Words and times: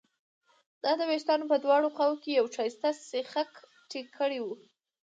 او 0.87 0.95
د 0.99 1.01
وېښتانو 1.09 1.49
په 1.51 1.57
دواړو 1.63 1.87
خواوو 1.95 2.21
کې 2.23 2.29
یې 2.35 2.41
ښایسته 2.55 2.89
سیخک 3.11 3.51
ټینګ 3.89 4.07
کړي 4.19 4.39
وو 4.41 4.55